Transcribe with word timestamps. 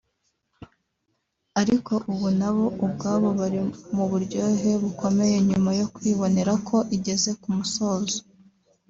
ariko 1.61 1.93
ubu 2.11 2.27
na 2.39 2.49
bo 2.55 2.65
ubwabo 2.85 3.27
bari 3.39 3.59
mu 3.95 4.05
buryohe 4.11 4.69
bukomeye 4.83 5.35
nyuma 5.49 5.69
yo 5.79 5.85
kwibonera 5.95 6.53
ko 6.67 6.77
igeze 6.95 7.29
ku 7.41 7.49
musozo 7.57 8.19